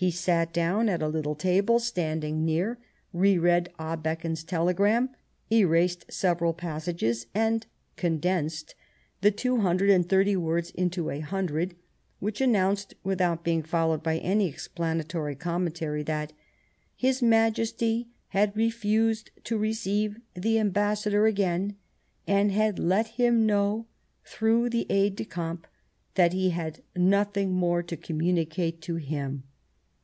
He 0.00 0.12
sat 0.12 0.52
down 0.52 0.88
at 0.88 1.02
a 1.02 1.08
little 1.08 1.34
table 1.34 1.80
standing 1.80 2.44
near, 2.44 2.78
re 3.12 3.36
read 3.36 3.68
Abeken's 3.80 4.44
telegram, 4.44 5.10
erased 5.50 6.04
several 6.12 6.54
passages, 6.54 7.26
and" 7.34 7.66
condensed" 7.96 8.76
the 9.22 9.32
two 9.32 9.56
hundred 9.56 9.90
and 9.90 10.08
thirty 10.08 10.36
words 10.36 10.70
into 10.70 11.10
a 11.10 11.18
hundred, 11.18 11.74
which 12.20 12.40
announced 12.40 12.94
without 13.02 13.42
being 13.42 13.60
followed 13.64 14.04
by 14.04 14.18
any 14.18 14.46
explanatory 14.48 15.34
com 15.34 15.66
mentary, 15.68 16.04
that" 16.06 16.32
His 16.94 17.20
Majesty 17.20 18.06
had 18.28 18.56
refused 18.56 19.32
to 19.42 19.58
receive 19.58 20.20
the 20.34 20.60
Ambassador 20.60 21.26
again 21.26 21.74
and 22.24 22.52
had 22.52 22.78
let 22.78 23.08
him 23.08 23.46
know 23.46 23.86
through 24.24 24.68
the 24.70 24.86
aide 24.90 25.16
de 25.16 25.24
camp 25.24 25.66
that 26.14 26.32
he 26.32 26.50
had 26.50 26.82
nothing 26.94 27.50
more 27.52 27.82
to 27.82 27.96
communicate 27.96 28.80
to 28.82 28.94
him." 28.94 29.42